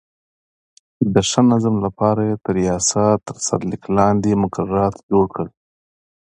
[1.13, 5.49] د ښه نظم لپاره یې د یاسا تر سرلیک لاندې مقررات جوړ کړل.